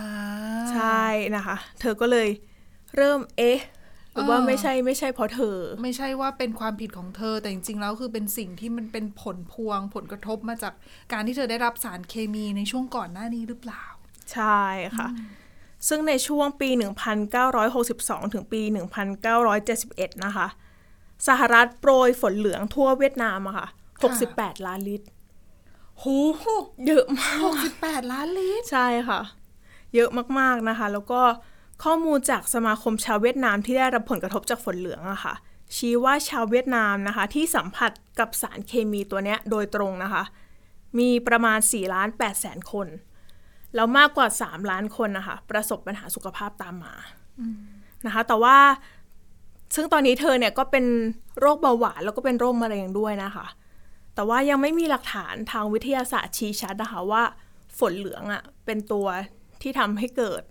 [0.72, 1.04] ใช่
[1.36, 2.28] นะคะ เธอก็เลย
[2.96, 3.58] เริ่มเอ๊ะ
[4.12, 10.74] หรือว่าเออไม่ใช่ไม่ใช่เพราะเธอ ไม่ใช่ว่าเป็นความผิดของเธอ แต่จริงๆแล้วคือเป็นสิ่งที่มันเป็นผลพวงผลกระทบมาจาก
[11.12, 13.84] การที่เธอได้รับสารเคมีในช่วงก่อนหน้านี้หรือเปล่า
[14.32, 14.60] ใช่
[14.98, 15.08] ค่ะ
[15.88, 16.68] ซึ่งในช่วงปี
[17.50, 18.62] 1962 ถึงปี
[19.42, 20.46] 1971 นะคะ
[21.28, 23.66] สหรัฐโปรยฝนเหลืองทั่วเวียดนามอะค่ะ
[24.16, 26.06] 68 ล้านลิตรโห
[26.86, 29.20] เยอะมากหกสิบแปดล้านลิตร ใช่ค่ะ
[29.94, 31.20] เยอะมากๆนะคะ แล้วก็
[31.84, 35.34] ข้อมูลจากสมาคมชาวเวียดนามที่ได้รับผลกระทบจากฝนเหลืองอะค่ะ
[35.76, 40.22] ชี้ว่าชาวเวียดนามนะคะ ที่สัมผัสกับสารเคมีตัวเนี้ยโดยตรงนะคะ
[40.98, 42.86] มีประมาณ4ล้าน8แสนคน
[43.74, 46.94] แล้วมากกว่า 3 ล้านคนนะคะ ประสบปัญหาสุขภาพตามมา
[48.06, 48.56] นะคะ แต่ว่า
[49.74, 50.84] ซึ่งตอนนี้เธอเนี่ยก็เป็น
[51.40, 53.46] โรคเบาหวานแล้วก็เป็นโรคมะเร็งด้วยนะคะ
[54.14, 57.22] แต่ว่ายังไม่มีหลักฐานทางวิทยาศาสตร์ชี้ชัดนะคะว่า
[57.78, 59.06] ฝนเหลืองอะ่ะเป็นตัว
[59.62, 60.42] ที่ทำให้เกิด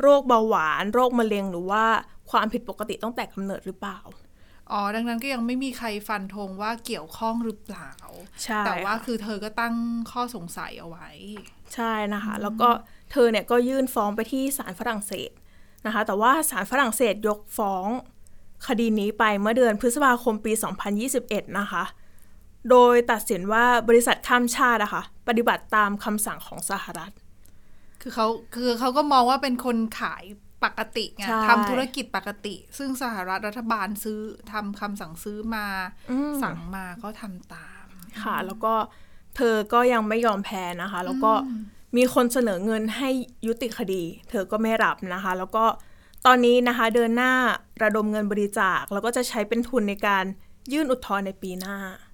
[0.00, 1.84] โรคเบาหวาน โรคมะเร็งหรือว่า
[2.30, 4.00] ความผิดปกติตั้งแต่กำเนิดหรือเปล่า
[4.72, 7.90] อ๋อ ดังนั้นก็ยังไม่มีใครฟันธงว่าเกี่ยวข้องหรือเปล่า
[8.42, 9.74] ใช่ แต่ว่าค่ะคือเธอก็ตั้ง
[10.12, 11.08] ข้อสงสัยเอาไว้
[11.74, 12.68] ใช่นะคะ แล้วก็
[13.12, 15.30] เธอเนี่ยก็ยื่นฟ้องไปที่ศาลฝรั่งเศส
[15.86, 17.86] นะคะ แต่ว่าศาลฝรั่งเศสยกฟ้อง
[18.66, 20.52] คดีนี้ไปเมื่อเดือนพฤษภาคมปี
[21.04, 21.84] 2021 นะคะ
[22.70, 27.12] โดยตัดสินว่าบริษัทข้ามชาติอะคะปฏิบัติตามคำสั่งของสหรัฐ
[28.00, 30.24] คือเขาคือเขาก็มองว่าเป็นคนขาย
[30.64, 34.20] ปกติไงใช่ทำธุรกิจปกติ ซึ่งสหรัฐรัฐบาลซื้อ
[34.52, 35.66] ทำคำสั่งซื้อมา
[36.42, 37.86] สั่งมาก็ทำตาม
[38.22, 38.74] ค่ะ แล้วก็
[39.36, 41.32] เธอก็ยังไม่ยอมแพ้นะคะ แล้วก็
[41.96, 43.10] มีคนเสนอเงินให้
[43.46, 45.64] ยุติคดี เธอก็ไม่รับนะคะ แล้วก็
[46.26, 47.32] ตอนนี้นะคะเดินหน้า
[47.82, 50.24] ระดมเงินบริจาค แล้วก็จะใช้เป็นทุนในการ
[50.72, 52.13] ยื่นอุทธรณ์ในปีหน้าอ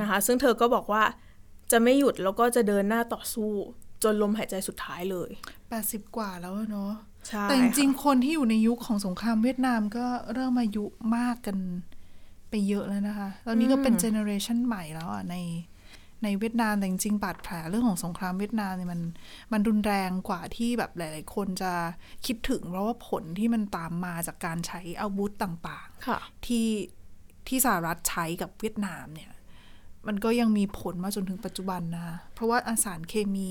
[0.00, 1.02] นะคะ ซึ่งเธอก็บอกว่า
[1.72, 3.50] จะไม่หยุดแล้วก็จะเดินหน้าต่อสู้
[4.02, 5.30] จนลมหายใจสุดท้ายเลย
[5.68, 6.92] แปดสิบกว่าแล้วอะเนาะ
[7.28, 10.84] ใช่แต่จรจริงๆค่ะคนที่อยู่ในยุคของสงครามเวียดนามก็เริ่มอายุ
[11.16, 11.58] มากกัน
[12.50, 15.36] ไปเยอะแล้วนะคะ ตอนนี้ก็เป็นเจเนอเรชันใหม่แล้วอะใน
[16.24, 19.00] ในเวียดนามแต่จริงๆบาดแผลเรื่องของสงครามเวียดนามเนี่ยมัน
[19.52, 21.72] มันรุนแรงกว่าที่แบบหลาย ๆ คนจะ
[22.26, 26.66] คิดถึง เพราะว่าผลที่มันตามมาจากการใช้อาวุธต่างค่ะๆที่
[27.48, 29.30] ที่สหรัฐใช้กับเวียดนามเนี่ย
[30.06, 33.50] มันก็ยังมีผลมาจนถึงปัจจุบันนะคะเพราะว่าอาสารเคมี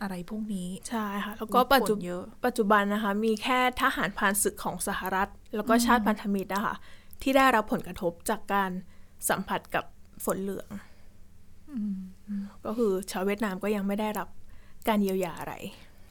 [0.00, 6.74] อะไรพวกนี้ ใช่ค่ะ แล้วก็ปัจจุมีผลเยอะปัจจุบันนะคะ มีแค่ทหารพรานศึกของสหรัฐ แล้วก็ชาติพันธมิตรนะคะ
[7.22, 8.70] ที่ได้รับผลกระทบจากการ
[9.28, 9.84] สัมผัสกับ
[10.24, 10.68] ฝนเหลือง
[12.64, 14.28] ก็คือชาวเวียดนามก็ยังไม่ได้รับ
[14.88, 15.54] การเยียวยาอะไร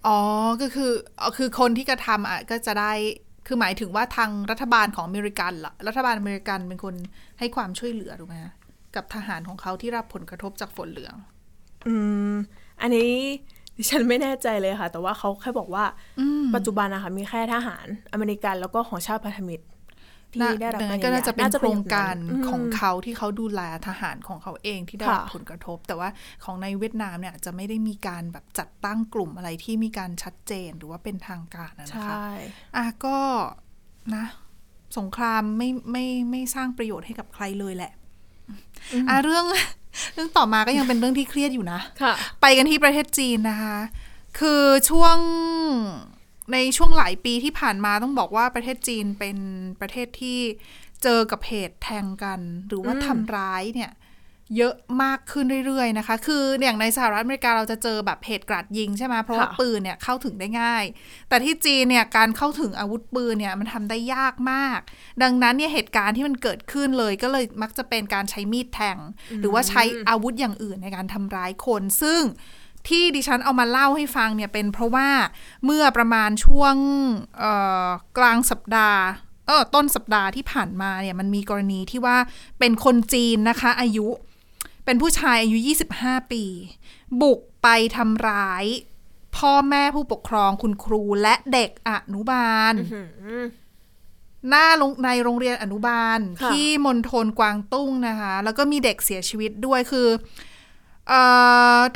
[0.07, 0.19] อ๋อ
[0.61, 0.91] ก็คือ
[1.21, 2.93] อ๋อคือคนที่กระทำอะก็จะได้
[3.47, 6.95] คือหมายถึงว่าทางรัฐบาลของอเมริกันล่ะรัฐบาลอเมริกันเป็นคน
[7.39, 8.53] ให้ความช่วยเหลือถูกไหมคะ
[8.95, 11.15] กับทหารของเขาที่รับผลกระทบจากฝนเหลือง
[11.87, 11.95] อื
[12.31, 12.33] ม
[12.81, 13.11] อันนี้
[13.77, 15.83] ดิฉันไม่แน่ใจเลยค่ะ แต่ว่าเขาแค่บอกว่า
[16.55, 19.65] ปัจจุบันนะคะมีแค่ทหารอเมริกันแล้วก็ของชาติพันธมิตร
[20.45, 26.09] ที่น่าได้รับดังนั้นรก็น่าจะเป็นย่โครงการอย่นั้นของมเขาที่เขดูแลทหารของเขาเองที่ได้รับค่ะผลกระทบ แต่ว่า
[26.43, 32.27] ของในเวียดนามเนี่ยจะไม่ได้มีการแบบจัดตั้งกลุ่มอะไรที่มีการชัดเจนหรือว่าเป็นทางการนะใชนะคะ่
[32.75, 33.17] อะก็
[34.15, 34.25] นะ
[34.97, 37.91] สงครามไม่ไม่ไม่สร้างประโยชน์ให้กับใครเลยแหละ
[39.09, 39.45] อะเรื่อง
[40.13, 43.77] เรื่องต่อมาก็ยังเป็นเรื่องที่เครียดอยู่นะค่ะไปกันที่ประเทศจีนนะคะ
[44.39, 45.17] คือช่วง
[46.53, 49.37] ในช่วงหลายปีที่ผ่านมาต้องบอกว่าประเทศจีนเป็น
[49.81, 50.39] ประเทศที่
[51.03, 53.91] เจอกับเหตุแทงกัน หรือว่าอืมทำร้ายเนี่ย
[54.57, 60.83] เยอะมากขึ้นเรื่อยๆนะคะ คืออย่างในสหรัฐอเมริกาเราจะเจอแบบเหตุกราดยิงใช่ไหมเพราะว่าค่ะปืนเนี่ยเข้าถึงได้ง่าย
[61.29, 64.79] แต่ที่จีนเนี่ยการเข้าถึงอาวุธปืนเนี่ยมันทำได้ยากมาก
[65.23, 68.97] ดังนั้นเนี่ยเหตุการณ์ที่มันเกิดขึ้นเลยก็เลยมักจะเป็นการใช้มีดแทง
[69.39, 72.21] หรือว่าใช้อาวุธอย่างอื่นในการทำร้ายคน ซึ่ง
[72.89, 75.09] ที่ดิฉันเอามาเล่าให้ฟังเนี่ยเป็นเพราะว่า
[75.65, 76.75] เมื่อประมาณช่วง
[77.39, 77.51] เอ่
[77.85, 79.01] อกลางสัปดาห์
[79.47, 82.17] เออต้นสัปดาห์ที่ผ่านมาเนี่ยมันมีกรณีที่ว่า
[82.59, 84.07] เป็นคนจีนนะคะ อายุ
[84.85, 85.57] เป็นผู้ชายอายุ
[85.95, 86.43] 25 ปี
[87.21, 88.65] บุกไปทำร้าย
[89.37, 93.45] พ่อแม่ผู้ปกครองคุณครูและเด็กอนุบาลอืม
[94.49, 100.19] หน้าโรงในโรงเรียนอนุบาลค่ะที่มณฑลกวางตุ้งนะคะ แล้วก็มีเด็กเสียชีวิตด้วยคือเออ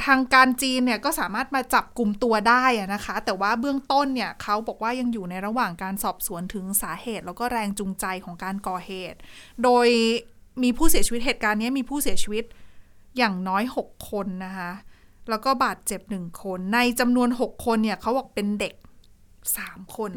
[0.06, 9.18] ทางการจีนเนี่ยก็สามารถมาจับกลุ่มตัวได้อะนะคะ แต่ว่าเบื้องต้นเนี่ยเขาบอกว่ายังอยู่ในระหว่างการสอบสวนถึงสาเหตุ แล้วก็แรงจูงใจของการก่อเหตุ
[9.64, 9.88] โดย
[10.64, 12.44] มีผู้เสียชีวิตเหตุการณ์นี้มีผู้เสียชีวิต
[13.18, 14.72] อย่างน้อย 6 คนนะคะ
[15.30, 18.74] แล้วก็บาดเจ็บหนึ่งคน ในจำนวน 6 คนเนี่ยเขาบอกเป็นเด็ก
[19.36, 20.12] 3คน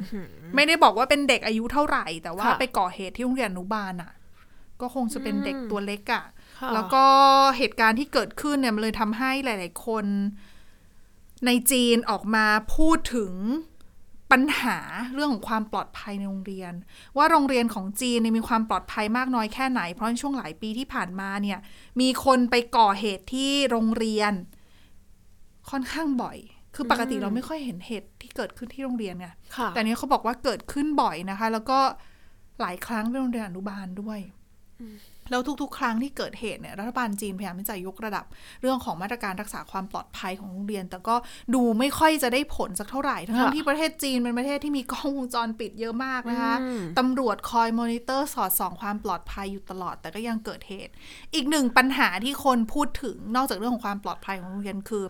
[0.54, 4.12] ไม่ได้บอกว่าเป็นเด็กอายุเท่าไหร่ แต่ว่าค่ะไปก่อเหตุที่โรงเรียนอนุบาลอะ
[4.80, 6.32] ก็คงจะเป็นเด็กตัวเล็กอะค่ะ
[6.74, 7.04] แล้วก็
[7.58, 10.04] เหตุการณ์ที่เกิดขึ้นเนี่ยมันเลยทำให้หลาย ๆ คน
[11.46, 13.32] ในจีนออกมาพูดถึง
[14.32, 14.78] ปัญหา
[15.14, 16.72] เรื่องของความปลอดภัยในโรงเรียน
[17.16, 21.58] ว่าโรงเรียนของจีนเนี่ยมีความปลอดภัยมากน้อยแค่ไหน เพราะในช่วงหลายปีที่ผ่านมาเนี่ย
[22.00, 24.32] มีคนไปก่อเหตุที่โรงเรียน
[25.70, 26.38] ค่อนข้างบ่อย
[26.74, 31.78] คือปกติเราไม่ค่อยเห็นเหตุที่เกิดขึ้นที่โรงเรียนไงค่ะแต่อันนี้เขาบอกว่าเกิดขึ้นบ่อยนะคะ แล้วก็
[32.60, 34.18] หลายครั้งเป็นโรงเรียนอนุบาลด้วย
[35.30, 38.24] แล้วทุกๆ ครั้งที่เกิดเหตุเนี่ยรัฐบาลจีนพยายามที่จะยกระดับ
[38.62, 41.16] เรื่องของมาตรการรักษาความปลอดภัยของโรงเรียน แต่ก็
[41.54, 50.92] ดูไม่ค่อยจะได้ผลสักเท่าไหร่ทั้งค่ะๆที่ประเทศจีนเป็นประเทศที่มีกล้องวงจรปิดเยอะมากนะคะอืมตำรวจคอยมอนิเตอร์สอดส่องความปลอดภัยอยู่ตลอด แต่ก็ยังเกิดเหตุ
[51.34, 55.04] อีกหนึ่งปัญหาที่คนพูดถึงนอกจากเรื่องของความปลอดภัยของโรงเรียนคือ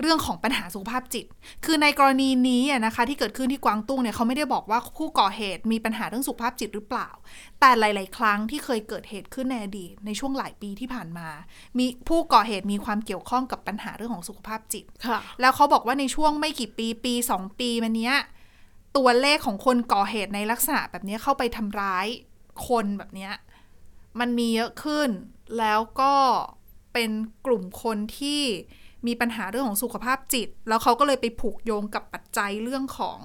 [0.00, 1.26] เรื่องของปัญหาสุขภาพจิต
[1.64, 7.08] คือในกรณีนี้อะนะคะที่เกิดขึ้นที่กวางตุ้งเนี่ยเขาไม่ได้บอกว่าผู้ก่อเหตุมีปัญหาเรื่องสุขภาพจิตหรือเปล่า
[7.60, 11.28] แต่หลาย ๆ ครั้งที่เคยเกิดเหตุขึ้นในอดีตในช่วงหลายปีที่ผ่านมา
[11.78, 18.16] มีผู้ก่อเหตุมีความเกี่ยวข้องกับปัญหาเรื่องของสุขภาพจิตค่ะแล้วเขาบอกว่าในช่วงไม่กี่ปีปีสองปีมาเนี้ย
[18.96, 22.06] ตัวเลขของคนก่อเหตุในลักษณะแบบเนี้ยเข้าไปทำร้าย
[22.68, 23.32] คนแบบเนี้ย
[24.20, 25.10] มันมีเยอะขึ้น
[25.58, 26.14] แล้วก็
[26.92, 27.10] เป็น
[27.46, 28.42] กลุ่มคนที่
[29.06, 33.18] มีปัญหาเรื่องของสุขภาพจิต แล้วเขาก็เลยไปผูกโยงกับปัจจัยเรื่องของ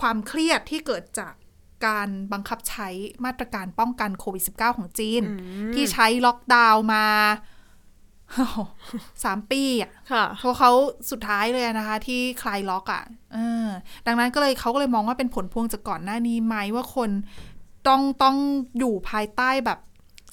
[0.00, 1.34] ความเครียดที่เกิดจาก
[1.86, 2.88] การบังคับใช้
[3.24, 5.22] มาตรการป้องกันโควิด -19 ของจีน
[5.74, 7.06] ที่ใช้ล็อกดาวน์มา
[9.24, 10.70] สามปีอะค่ะเพราะเขา
[11.10, 13.02] สุดท้ายเลยนะคะ ที่คลายล็อกอะ่ะ
[13.34, 13.66] เออ
[14.06, 17.10] ดังนั้นก็เลยเขาก็เลยมองว่าเป็นผลพวงจากก่อนหน้านี้ไหมว่าคน
[17.88, 18.36] ต้องต้อง
[18.78, 19.78] อยู่ภายใต้แบบ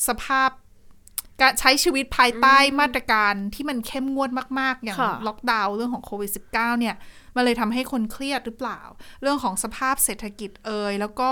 [0.08, 0.50] สภาพ
[1.42, 6.96] การใช้ชีวิตภายใต้มาตรการที่มันเข้มงวดมาก ๆ อย่างค่ะล็อกดาวน์เรื่องของโควิด -19 เนี่ย
[7.36, 8.80] มันเลยทำให้คนเครียดหรือเปล่า
[9.22, 11.30] เรื่องของสภาพเศรษฐกิจเอ่ยแล้วก็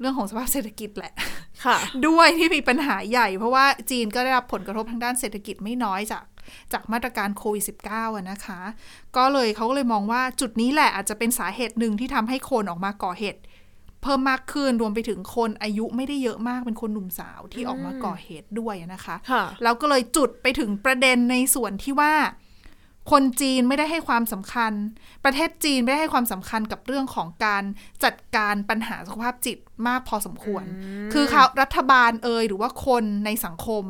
[0.00, 1.14] เรื่องของสภาพเศรษฐกิจแหละ
[1.64, 6.24] ค่ะ ด้วยที่มีปัญหาใหญ่ เพราะว่าจีนก็ได้รับผลกระทบทางด้านเศรษฐกิจไม่น้อยจาก
[6.72, 8.60] จากมาตรการโควิด -19 อะนะคะ
[9.16, 13.40] ก็เลยเขาก็เลยมองว่าจุดนี้แหละอาจจะเป็นสาเหตุหนึ่งที่ทำให้คนออกมาก่อเหตุ
[14.02, 22.14] เพิ่มมากขึ้นรวมไปถึงคนอายุไม่ได้เยอะมากเป็นคนหนุ่มสาวที่ออกมาก่อเหตุด้วยนะคะค่ะแล้วก็เลยจุดไปถึงประเด็นในส่วนที่ว่า
[23.12, 24.72] คนจีนไม่ได้ให้ความสำคัญ
[25.24, 27.64] ประเทศจีนไม่ได้ให้ความสำคัญกับเรื่องของการ
[28.04, 30.64] จัดการปัญหาสุขภาพจิตมากพอสมควร
[31.12, 33.84] คือเขารัฐบาลเอยหรือว่าคนในสังคม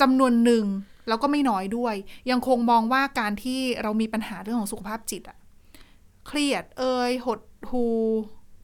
[0.00, 0.64] จำนวนหนึ่ง
[1.08, 1.94] แล้วก็ไม่น้อยด้วย
[2.30, 5.38] ยังคงมองว่าการที่เรามีปัญหาเรื่องของสุขภาพจิตอะ
[6.26, 7.86] เครียดเอยหดหู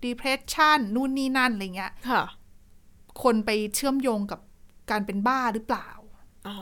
[0.05, 2.23] depression นู่นนี่นั่นอะไรเงี้ยค่ะ
[3.23, 4.41] คนไปเชื่อมโยงกับ
[4.91, 5.89] การเป็นบ้าหรือเปล่า
[6.49, 6.59] อ๋อ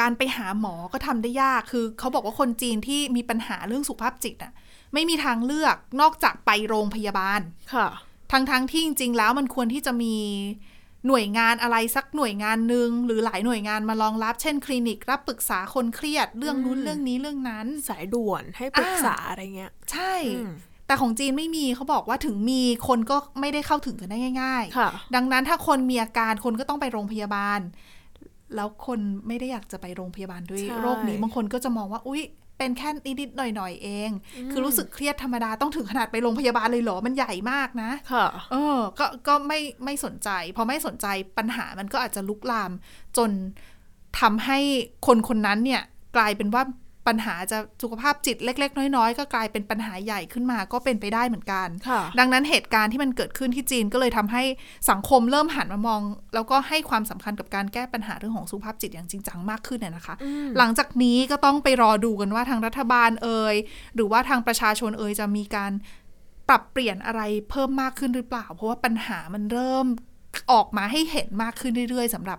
[0.00, 4.52] การไปหาหมอก็ทำได้ยาก คือเขาบอกว่าคนจีนที่มีปัญหาเรื่องสุขภาพจิตอะ
[4.94, 7.40] ไม่มีทางเลือกนอกจากไปโรงพยาบาล
[7.74, 7.88] ค่ะ
[8.32, 10.14] ทั้งๆทที่จริง ๆ แล้วมันควรที่จะมี
[11.06, 20.52] หน่วยงานอะไรสักหน่วยงานหนึ่งหรือหลายหน่วยงานมารองรับเช่น คลินิก รับปรึกษาคนเครียดเรื่องนู้นอืมเรื่องนี้เรื่องนั้น สายด่วนให้ปรึกษาอะไรเงี้ย ใช่อืม
[20.86, 27.60] แต่ของจีนไม่มีเขาบอกว่าถึงมีคนก็ไม่ได้เข้าถึงกันได้ง่ายค่ะๆดังนั้นถ้าคนมีอาการคนก็ต้องไปโรงพยาบาล
[28.54, 32.22] แล้วคนไม่ได้อยากจะไปโรงพยาบาลด้วยใช่โรคนี้บางคนก็จะมองว่าอุ๊ย
[32.58, 32.88] เป็นแค่
[33.20, 34.10] นิดๆหน่อยๆเอง
[34.50, 41.06] คือรู้สึกเครียดธรรมดาต้องถึงขนาดไปโรงพยาบาลเลยเหรอ มันใหญ่มากนะ ค่ะ เออ ก็ก็ไม่ไม่สนใจ พอไม่สนใจ
[41.38, 42.70] ปัญหามันก็อาจจะลุกลาม
[43.16, 43.30] จน
[44.20, 44.58] ทำให้
[45.06, 45.82] คนคนนั้นเนี่ย
[46.16, 46.62] กลายเป็นว่า
[47.06, 54.42] ปัญหาจะสุขภาพจิตเล็ก ๆ น้อย ๆ ก็กลายเป็นปัญหาใหญ่ขึ้นมาก็เป็นไปได้เหมือนกันค่ะดังนั้นเหตุการณ์ที่มันเกิดขึ้นที่จีนก็เลยทำให้
[54.90, 56.00] สังคมเริ่มหันมามอง
[56.34, 60.14] แล้วก็ให้ความสำคัญกับการแก้ปัญหาเรื่องของสุขภาพจิตอย่างจริงจังมากขึ้นเนี่ยนะคะ
[60.58, 63.54] หลังจากนี้ก็ต้องไปรอดูกันว่าทางรัฐบาลเอ่ย
[63.94, 65.72] หรือว่าทางประชาชนเอ่ยจะมีการ
[66.48, 69.86] ปรับเปลี่ยนอะไรเพิ่มมากขึ้นหรือเปล่า เพราะว่าปัญหามันเริ่ม
[70.52, 72.38] ออกมาให้เห็นมากขึ้นเรื่อย ๆสำหรับ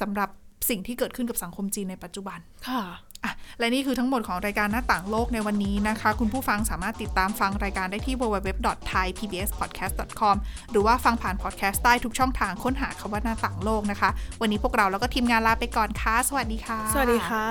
[0.00, 0.28] สำหรับ
[0.68, 3.11] สิ่งที่เกิดขึ้นกับสังคมจีนในปัจจุบัน ค่ะอะ
[3.58, 10.36] และนี่คือทั้งหมดของรายการหน้าต่างโลกในวันนี้นะคะ คุณผู้ฟังสามารถติดตามฟังรายการได้ที่ www.thaipbspodcast.com
[10.70, 17.44] หรือว่าฟังผ่านพอดแคสต์ได้ทุกช่องทางค้นหาคำว่าหน้าต่างโลกนะคะ วันนี้พวกเราแล้วก็ทีมงานลาไปก่อนค่ะสวัสดีค่ะ สวัสดีค่ะ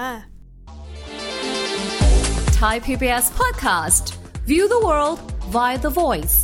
[2.61, 4.05] Thai PBS podcast.
[4.45, 5.19] View the world
[5.55, 6.35] via the voice.